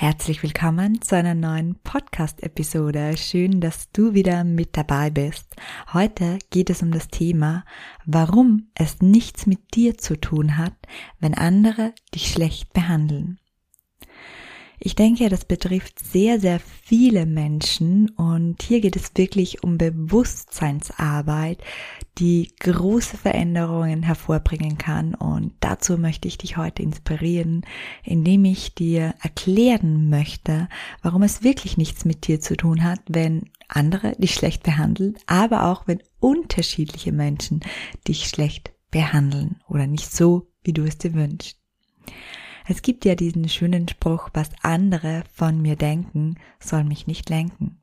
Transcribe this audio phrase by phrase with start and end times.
[0.00, 3.18] Herzlich willkommen zu einer neuen Podcast-Episode.
[3.18, 5.54] Schön, dass du wieder mit dabei bist.
[5.92, 7.66] Heute geht es um das Thema,
[8.06, 10.72] warum es nichts mit dir zu tun hat,
[11.18, 13.40] wenn andere dich schlecht behandeln.
[14.78, 21.62] Ich denke, das betrifft sehr, sehr viele Menschen und hier geht es wirklich um Bewusstseinsarbeit,
[22.20, 27.62] die große Veränderungen hervorbringen kann und dazu möchte ich dich heute inspirieren,
[28.04, 30.68] indem ich dir erklären möchte,
[31.02, 35.66] warum es wirklich nichts mit dir zu tun hat, wenn andere dich schlecht behandeln, aber
[35.66, 37.60] auch wenn unterschiedliche Menschen
[38.06, 41.58] dich schlecht behandeln oder nicht so, wie du es dir wünschst.
[42.68, 47.82] Es gibt ja diesen schönen Spruch, was andere von mir denken, soll mich nicht lenken.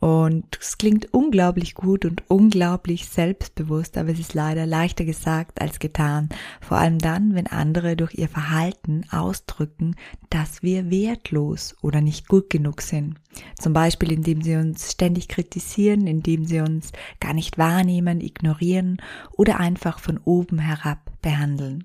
[0.00, 5.78] Und es klingt unglaublich gut und unglaublich selbstbewusst, aber es ist leider leichter gesagt als
[5.78, 6.30] getan.
[6.62, 9.96] Vor allem dann, wenn andere durch ihr Verhalten ausdrücken,
[10.30, 13.16] dass wir wertlos oder nicht gut genug sind.
[13.60, 19.60] Zum Beispiel, indem sie uns ständig kritisieren, indem sie uns gar nicht wahrnehmen, ignorieren oder
[19.60, 21.84] einfach von oben herab behandeln.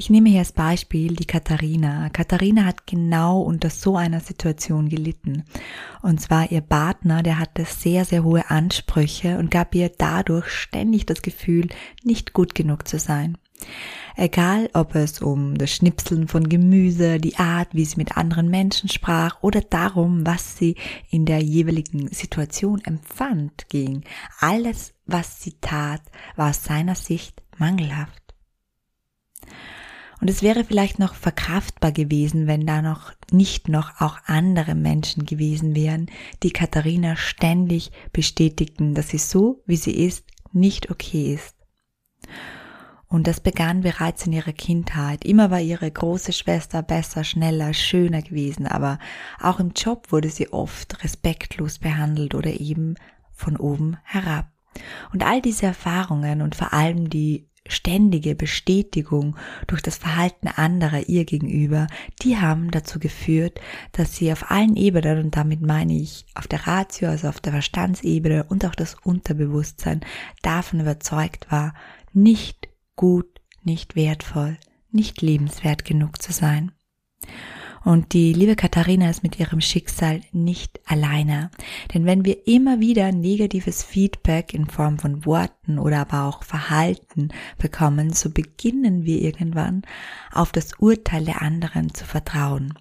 [0.00, 2.08] Ich nehme hier als Beispiel die Katharina.
[2.10, 5.42] Katharina hat genau unter so einer Situation gelitten.
[6.02, 11.04] Und zwar ihr Partner, der hatte sehr, sehr hohe Ansprüche und gab ihr dadurch ständig
[11.06, 11.68] das Gefühl,
[12.04, 13.38] nicht gut genug zu sein.
[14.14, 18.88] Egal, ob es um das Schnipseln von Gemüse, die Art, wie sie mit anderen Menschen
[18.88, 20.76] sprach oder darum, was sie
[21.10, 24.04] in der jeweiligen Situation empfand, ging.
[24.38, 26.02] Alles, was sie tat,
[26.36, 28.22] war aus seiner Sicht mangelhaft.
[30.20, 35.26] Und es wäre vielleicht noch verkraftbar gewesen, wenn da noch nicht noch auch andere Menschen
[35.26, 36.06] gewesen wären,
[36.42, 41.54] die Katharina ständig bestätigten, dass sie so, wie sie ist, nicht okay ist.
[43.08, 45.24] Und das begann bereits in ihrer Kindheit.
[45.24, 48.98] Immer war ihre große Schwester besser, schneller, schöner gewesen, aber
[49.40, 52.96] auch im Job wurde sie oft respektlos behandelt oder eben
[53.32, 54.46] von oben herab.
[55.12, 59.36] Und all diese Erfahrungen und vor allem die ständige Bestätigung
[59.66, 61.86] durch das Verhalten anderer ihr gegenüber,
[62.22, 63.60] die haben dazu geführt,
[63.92, 67.52] dass sie auf allen Ebenen, und damit meine ich auf der Ratio, also auf der
[67.52, 70.00] Verstandsebene und auch das Unterbewusstsein,
[70.42, 71.74] davon überzeugt war,
[72.12, 74.56] nicht gut, nicht wertvoll,
[74.90, 76.72] nicht lebenswert genug zu sein.
[77.84, 81.50] Und die liebe Katharina ist mit ihrem Schicksal nicht alleine.
[81.94, 87.28] Denn wenn wir immer wieder negatives Feedback in Form von Worten oder aber auch Verhalten
[87.58, 89.82] bekommen, so beginnen wir irgendwann
[90.32, 92.74] auf das Urteil der anderen zu vertrauen.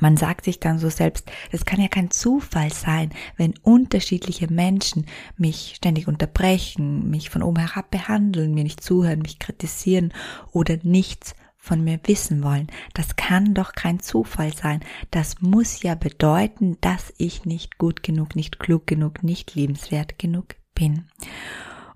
[0.00, 5.06] Man sagt sich dann so selbst, es kann ja kein Zufall sein, wenn unterschiedliche Menschen
[5.36, 10.12] mich ständig unterbrechen, mich von oben herab behandeln, mir nicht zuhören, mich kritisieren
[10.52, 11.34] oder nichts
[11.64, 12.66] von mir wissen wollen.
[12.92, 14.80] Das kann doch kein Zufall sein.
[15.10, 20.56] Das muss ja bedeuten, dass ich nicht gut genug, nicht klug genug, nicht lebenswert genug
[20.74, 21.06] bin.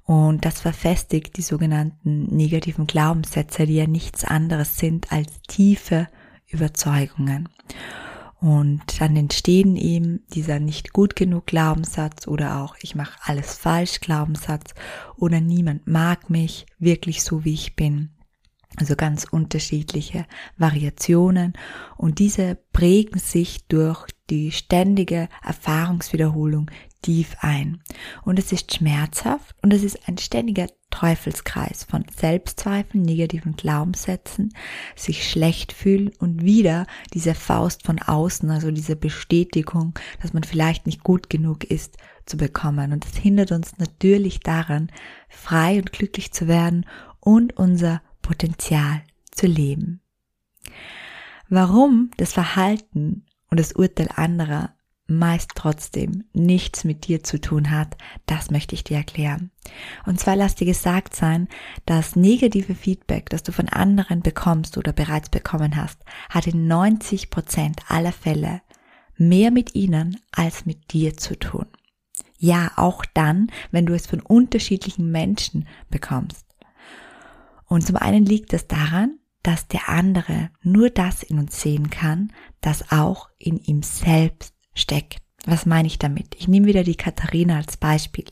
[0.05, 6.09] Und das verfestigt die sogenannten negativen Glaubenssätze, die ja nichts anderes sind als tiefe
[6.47, 7.51] Überzeugungen.
[8.41, 14.01] Und dann entstehen eben dieser nicht gut genug Glaubenssatz oder auch ich mache alles falsch
[14.01, 14.75] Glaubenssatz
[15.17, 18.11] oder niemand mag mich wirklich so wie ich bin.
[18.79, 20.25] Also ganz unterschiedliche
[20.57, 21.55] Variationen
[21.97, 26.71] und diese prägen sich durch die ständige Erfahrungswiederholung
[27.03, 27.81] tief ein.
[28.25, 34.55] Und es ist schmerzhaft und es ist ein ständiger Teufelskreis von Selbstzweifeln, negativen Glaubenssätzen,
[34.97, 40.87] sich schlecht fühlen und wieder diese Faust von außen, also diese Bestätigung, dass man vielleicht
[40.87, 42.93] nicht gut genug ist, zu bekommen.
[42.93, 44.91] Und es hindert uns natürlich daran,
[45.29, 46.87] frei und glücklich zu werden
[47.21, 50.03] und unser Potenzial zu leben.
[51.49, 54.75] Warum das Verhalten und das Urteil anderer
[55.07, 57.97] meist trotzdem nichts mit dir zu tun hat,
[58.27, 59.51] das möchte ich dir erklären.
[60.05, 61.49] Und zwar lass dir gesagt sein,
[61.87, 67.31] das negative Feedback, das du von anderen bekommst oder bereits bekommen hast, hat in 90
[67.31, 68.61] Prozent aller Fälle
[69.17, 71.65] mehr mit ihnen als mit dir zu tun.
[72.37, 76.48] Ja, auch dann, wenn du es von unterschiedlichen Menschen bekommst.
[77.69, 82.33] Und zum einen liegt es daran, dass der andere nur das in uns sehen kann,
[82.61, 85.19] das auch in ihm selbst steckt.
[85.45, 86.35] Was meine ich damit?
[86.37, 88.25] Ich nehme wieder die Katharina als Beispiel.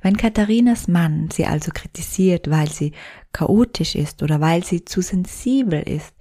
[0.00, 2.92] Wenn Katharinas Mann sie also kritisiert, weil sie
[3.32, 6.14] chaotisch ist oder weil sie zu sensibel ist,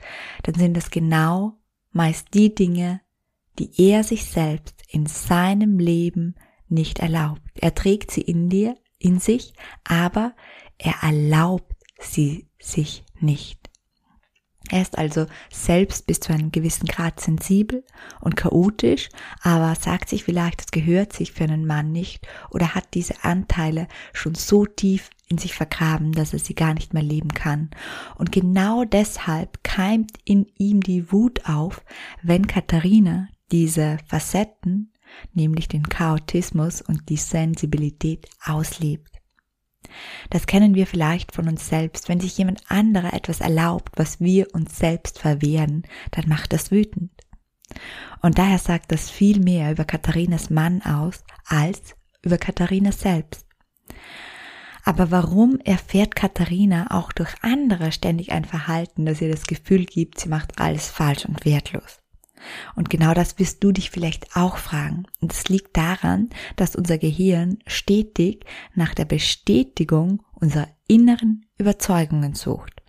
[0.44, 1.54] dann sind das genau
[1.92, 3.02] meist die Dinge,
[3.58, 6.36] die er sich selbst in seinem Leben
[6.68, 7.42] nicht erlaubt.
[7.56, 9.54] Er trägt sie in dir, in sich,
[9.84, 10.34] aber
[10.78, 11.73] er erlaubt
[12.06, 13.64] sie sich nicht.
[14.70, 17.84] Er ist also selbst bis zu einem gewissen Grad sensibel
[18.22, 19.10] und chaotisch,
[19.42, 23.88] aber sagt sich vielleicht, es gehört sich für einen Mann nicht oder hat diese Anteile
[24.14, 27.72] schon so tief in sich vergraben, dass er sie gar nicht mehr leben kann.
[28.18, 31.84] Und genau deshalb keimt in ihm die Wut auf,
[32.22, 34.94] wenn Katharina diese Facetten,
[35.34, 39.23] nämlich den Chaotismus und die Sensibilität auslebt.
[40.30, 42.10] Das kennen wir vielleicht von uns selbst.
[42.10, 47.12] Wenn sich jemand anderer etwas erlaubt, was wir uns selbst verwehren, dann macht das wütend.
[48.22, 53.45] Und daher sagt das viel mehr über Katharinas Mann aus als über Katharina selbst.
[54.86, 60.19] Aber warum erfährt Katharina auch durch andere ständig ein Verhalten, das ihr das Gefühl gibt,
[60.19, 62.03] sie macht alles falsch und wertlos?
[62.75, 65.06] Und genau das wirst du dich vielleicht auch fragen.
[65.22, 68.45] Und es liegt daran, dass unser Gehirn stetig
[68.75, 72.81] nach der Bestätigung unserer inneren Überzeugungen sucht.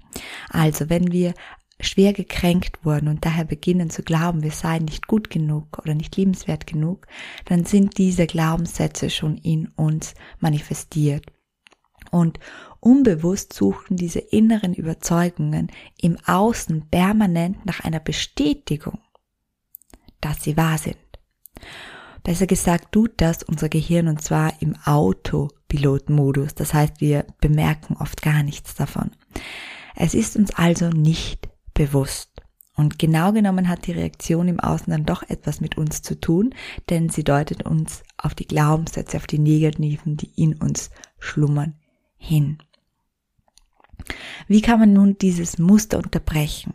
[0.50, 1.34] Also wenn wir
[1.80, 6.16] schwer gekränkt wurden und daher beginnen zu glauben, wir seien nicht gut genug oder nicht
[6.16, 7.06] liebenswert genug,
[7.46, 11.26] dann sind diese Glaubenssätze schon in uns manifestiert.
[12.10, 12.38] Und
[12.80, 19.00] unbewusst suchten diese inneren Überzeugungen im Außen permanent nach einer Bestätigung
[20.24, 20.96] dass sie wahr sind.
[22.22, 26.54] Besser gesagt tut das unser Gehirn und zwar im Autopilotmodus.
[26.54, 29.10] Das heißt, wir bemerken oft gar nichts davon.
[29.94, 32.30] Es ist uns also nicht bewusst.
[32.76, 36.54] Und genau genommen hat die Reaktion im Außen dann doch etwas mit uns zu tun,
[36.90, 40.90] denn sie deutet uns auf die Glaubenssätze, auf die negativen, die in uns
[41.20, 41.74] schlummern,
[42.16, 42.58] hin.
[44.48, 46.74] Wie kann man nun dieses Muster unterbrechen?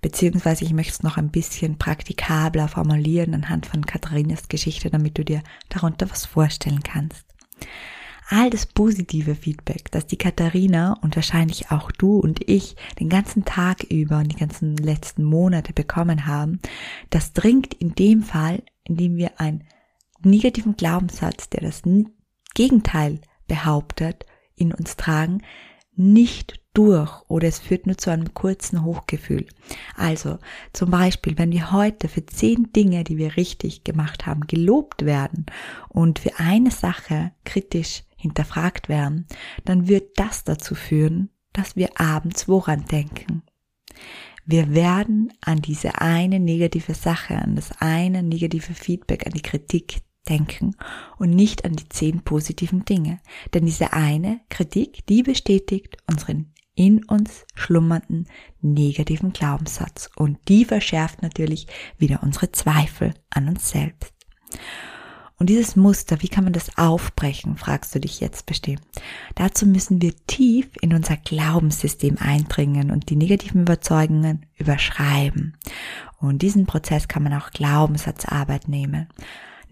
[0.00, 5.24] Beziehungsweise ich möchte es noch ein bisschen praktikabler formulieren anhand von Katharinas Geschichte, damit du
[5.24, 7.26] dir darunter was vorstellen kannst.
[8.28, 13.44] All das positive Feedback, das die Katharina und wahrscheinlich auch du und ich den ganzen
[13.44, 16.60] Tag über und die ganzen letzten Monate bekommen haben,
[17.10, 19.64] das dringt in dem Fall, indem wir einen
[20.22, 21.82] negativen Glaubenssatz, der das
[22.54, 25.42] Gegenteil behauptet, in uns tragen,
[26.00, 29.46] nicht durch oder es führt nur zu einem kurzen Hochgefühl.
[29.96, 30.38] Also
[30.72, 35.46] zum Beispiel, wenn wir heute für zehn Dinge, die wir richtig gemacht haben, gelobt werden
[35.88, 39.26] und für eine Sache kritisch hinterfragt werden,
[39.64, 43.42] dann wird das dazu führen, dass wir abends woran denken.
[44.46, 50.00] Wir werden an diese eine negative Sache, an das eine negative Feedback, an die Kritik
[50.28, 50.76] denken
[51.18, 53.20] und nicht an die zehn positiven Dinge.
[53.54, 58.26] Denn diese eine Kritik, die bestätigt unseren in uns schlummernden
[58.62, 61.66] negativen Glaubenssatz und die verschärft natürlich
[61.98, 64.14] wieder unsere Zweifel an uns selbst.
[65.36, 68.82] Und dieses Muster, wie kann man das aufbrechen, fragst du dich jetzt bestimmt.
[69.34, 75.56] Dazu müssen wir tief in unser Glaubenssystem eindringen und die negativen Überzeugungen überschreiben.
[76.18, 79.08] Und diesen Prozess kann man auch Glaubenssatzarbeit nehmen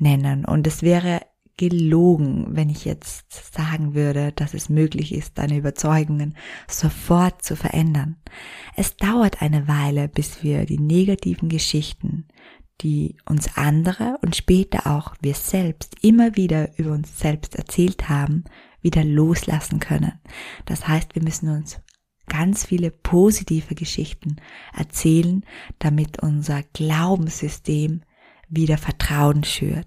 [0.00, 0.44] nennen.
[0.44, 1.20] Und es wäre
[1.58, 6.36] gelogen, wenn ich jetzt sagen würde, dass es möglich ist, deine Überzeugungen
[6.68, 8.16] sofort zu verändern.
[8.76, 12.28] Es dauert eine Weile, bis wir die negativen Geschichten,
[12.80, 18.44] die uns andere und später auch wir selbst immer wieder über uns selbst erzählt haben,
[18.80, 20.12] wieder loslassen können.
[20.64, 21.80] Das heißt, wir müssen uns
[22.28, 24.36] ganz viele positive Geschichten
[24.76, 25.44] erzählen,
[25.80, 28.02] damit unser Glaubenssystem
[28.48, 29.86] wieder Vertrauen schürt.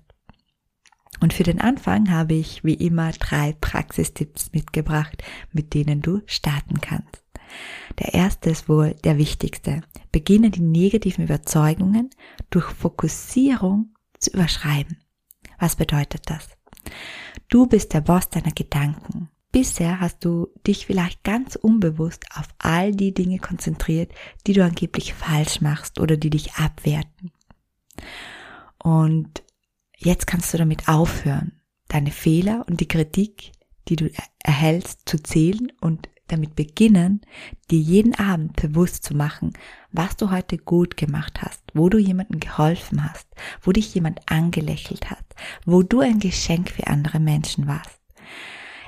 [1.20, 6.82] Und für den Anfang habe ich wie immer drei Praxistipps mitgebracht, mit denen du starten
[6.82, 7.24] kannst.
[8.00, 9.82] Der erste ist wohl der wichtigste.
[10.12, 12.10] Beginne die negativen Überzeugungen
[12.50, 14.98] durch Fokussierung zu überschreiben.
[15.60, 16.50] Was bedeutet das?
[17.50, 19.30] Du bist der Boss deiner Gedanken.
[19.52, 24.14] Bisher hast du dich vielleicht ganz unbewusst auf all die Dinge konzentriert,
[24.48, 27.32] die du angeblich falsch machst oder die dich abwerten.
[28.84, 29.44] Und
[29.98, 33.52] jetzt kannst du damit aufhören, deine Fehler und die Kritik,
[33.88, 34.10] die du
[34.44, 37.22] erhältst, zu zählen und damit beginnen,
[37.70, 39.54] dir jeden Abend bewusst zu machen,
[39.92, 43.28] was du heute gut gemacht hast, wo du jemandem geholfen hast,
[43.62, 45.26] wo dich jemand angelächelt hat,
[45.66, 48.00] wo du ein Geschenk für andere Menschen warst.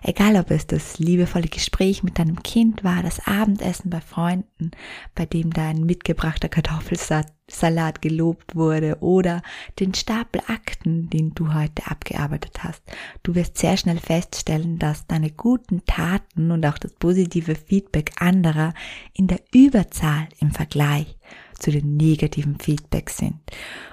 [0.05, 4.72] Egal ob es das liebevolle Gespräch mit deinem Kind war, das Abendessen bei Freunden,
[5.15, 9.41] bei dem dein mitgebrachter Kartoffelsalat gelobt wurde oder
[9.79, 12.83] den Stapel Akten, den du heute abgearbeitet hast.
[13.24, 18.74] Du wirst sehr schnell feststellen, dass deine guten Taten und auch das positive Feedback anderer
[19.13, 21.17] in der Überzahl im Vergleich
[21.57, 23.39] zu den negativen Feedbacks sind.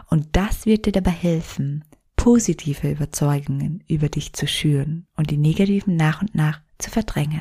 [0.09, 1.85] Und das wird dir dabei helfen,
[2.21, 7.41] positive Überzeugungen über dich zu schüren und die negativen nach und nach zu verdrängen.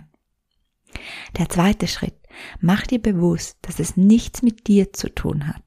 [1.37, 2.15] Der zweite Schritt,
[2.61, 5.61] mach dir bewusst, dass es nichts mit dir zu tun hat.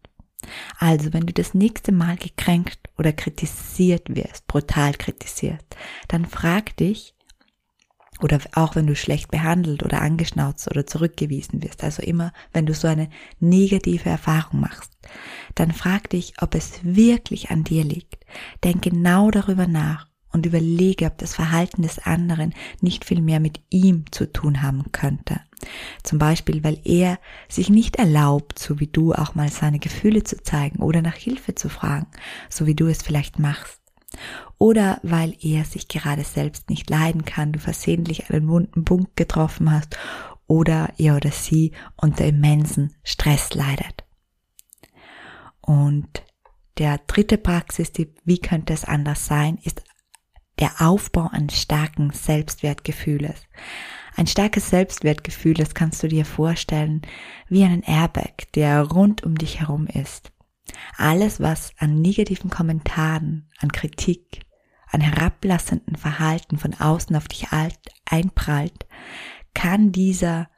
[0.78, 5.64] Also, wenn du das nächste Mal gekränkt oder kritisiert wirst, brutal kritisiert,
[6.08, 7.14] dann frag dich,
[8.22, 12.74] oder auch wenn du schlecht behandelt oder angeschnauzt oder zurückgewiesen wirst, also immer, wenn du
[12.74, 13.08] so eine
[13.40, 14.92] negative Erfahrung machst,
[15.54, 18.24] dann frag dich, ob es wirklich an dir liegt.
[18.64, 23.60] Denk genau darüber nach und überlege, ob das Verhalten des anderen nicht viel mehr mit
[23.70, 25.40] ihm zu tun haben könnte.
[26.02, 30.42] Zum Beispiel, weil er sich nicht erlaubt, so wie du auch mal seine Gefühle zu
[30.42, 32.06] zeigen oder nach Hilfe zu fragen,
[32.48, 33.81] so wie du es vielleicht machst
[34.58, 39.70] oder weil er sich gerade selbst nicht leiden kann, du versehentlich einen wunden Punkt getroffen
[39.70, 39.96] hast
[40.46, 44.04] oder er oder sie unter immensen Stress leidet.
[45.60, 46.22] Und
[46.78, 49.82] der dritte Praxistipp, wie könnte es anders sein, ist
[50.58, 53.42] der Aufbau eines starken Selbstwertgefühles.
[54.16, 57.02] Ein starkes Selbstwertgefühl, das kannst du dir vorstellen,
[57.48, 60.31] wie einen Airbag, der rund um dich herum ist.
[60.96, 64.42] Alles, was an negativen Kommentaren, an Kritik,
[64.90, 67.48] an herablassenden Verhalten von außen auf dich
[68.04, 68.86] einprallt,
[69.54, 70.48] kann dieser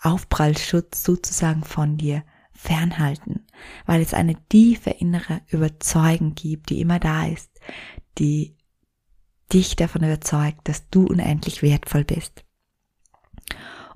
[0.00, 3.46] Aufprallschutz sozusagen von dir fernhalten,
[3.86, 7.50] weil es eine tiefe innere Überzeugung gibt, die immer da ist,
[8.18, 8.56] die
[9.52, 12.43] dich davon überzeugt, dass du unendlich wertvoll bist.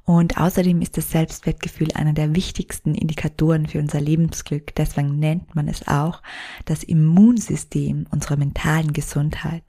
[0.09, 4.75] Und außerdem ist das Selbstwertgefühl einer der wichtigsten Indikatoren für unser Lebensglück.
[4.75, 6.23] Deswegen nennt man es auch
[6.65, 9.63] das Immunsystem unserer mentalen Gesundheit.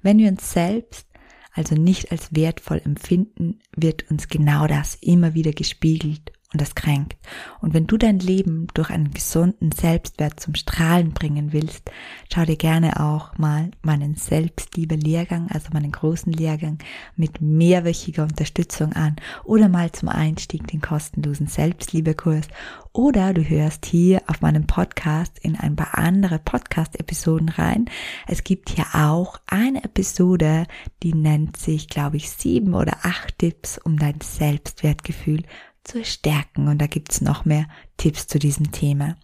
[0.00, 1.06] Wenn wir uns selbst
[1.52, 7.16] also nicht als wertvoll empfinden, wird uns genau das immer wieder gespiegelt und das kränkt.
[7.60, 11.90] Und wenn du dein Leben durch einen gesunden Selbstwert zum Strahlen bringen willst,
[12.32, 16.78] schau dir gerne auch mal meinen Selbstliebe-Lehrgang, also meinen großen Lehrgang
[17.16, 22.46] mit mehrwöchiger Unterstützung an oder mal zum Einstieg den kostenlosen Selbstliebekurs
[22.92, 27.90] oder du hörst hier auf meinem Podcast in ein paar andere Podcast-Episoden rein.
[28.26, 30.66] Es gibt hier auch eine Episode,
[31.02, 35.42] die nennt sich, glaube ich, sieben oder acht Tipps, um dein Selbstwertgefühl
[35.86, 36.68] zu stärken.
[36.68, 37.66] Und da gibt's noch mehr
[37.96, 39.16] Tipps zu diesem Thema.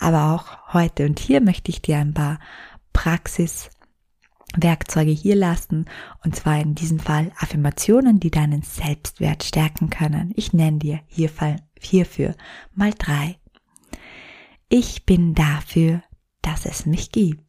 [0.00, 2.38] Aber auch heute und hier möchte ich dir ein paar
[2.92, 5.86] Praxiswerkzeuge hier lassen.
[6.24, 10.32] Und zwar in diesem Fall Affirmationen, die deinen Selbstwert stärken können.
[10.36, 12.34] Ich nenne dir hierfür
[12.74, 13.38] mal drei.
[14.68, 16.02] Ich bin dafür,
[16.42, 17.44] dass es mich gibt.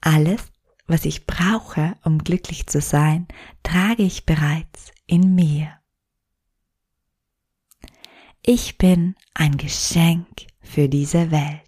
[0.00, 0.50] Alles,
[0.86, 3.26] was ich brauche, um glücklich zu sein,
[3.62, 5.78] trage ich bereits in mir.
[8.46, 11.62] Ich bin ein Geschenk für diese Welt.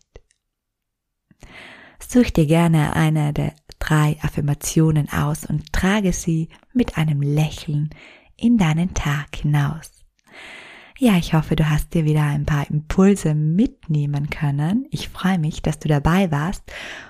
[1.98, 7.88] Such dir gerne eine der drei Affirmationen aus und trage sie mit einem Lächeln
[8.36, 9.90] in deinen Tag hinaus.
[10.98, 14.86] Ja, ich hoffe, du hast dir wieder ein paar Impulse mitnehmen können.
[14.90, 16.62] Ich freue mich, dass du dabei warst.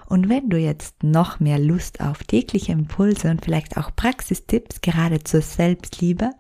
[0.07, 5.23] Und wenn du jetzt noch mehr Lust auf tägliche Impulse und vielleicht auch Praxistipps gerade
[5.23, 6.31] zur Selbstliebe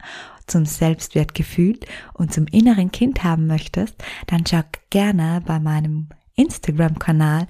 [0.46, 1.78] zum Selbstwertgefühl
[2.14, 3.94] und zum inneren Kind haben möchtest,
[4.26, 7.46] dann schau gerne bei meinem Instagram-Kanal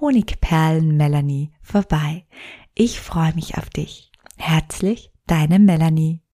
[0.00, 2.24] Honigperlen Melanie vorbei.
[2.74, 4.10] Ich freue mich auf dich.
[4.36, 6.25] Herzlich, deine Melanie.